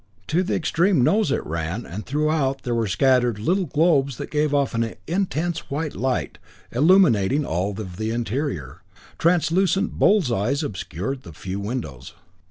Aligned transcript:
To 0.29 0.41
the 0.41 0.55
extreme 0.55 1.03
nose 1.03 1.29
it 1.31 1.45
ran, 1.45 1.85
and 1.85 2.03
throughout 2.03 2.63
there 2.63 2.73
were 2.73 2.87
scattered 2.87 3.37
little 3.37 3.65
globes 3.67 4.17
that 4.17 4.31
gave 4.31 4.51
off 4.51 4.73
an 4.73 4.95
intense 5.05 5.69
white 5.69 5.95
light, 5.95 6.39
illuminating 6.71 7.45
all 7.45 7.79
of 7.79 7.97
the 7.97 8.09
interior. 8.09 8.81
Translucent 9.19 9.99
bull's 9.99 10.31
eyes 10.31 10.63
obscured 10.63 11.21
the 11.21 11.33
few 11.33 11.59
windows. 11.59 12.15